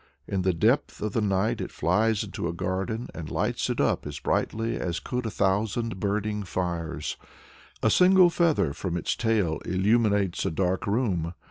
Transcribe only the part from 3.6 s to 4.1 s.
it up